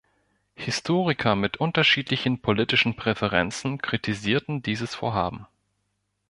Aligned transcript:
Historiker 0.55 1.35
mit 1.35 1.57
unterschiedlichen 1.57 2.41
politischen 2.41 2.95
Präferenzen 2.95 3.77
kritisierten 3.79 4.63
dieses 4.63 4.95
Vorhaben. 4.95 5.45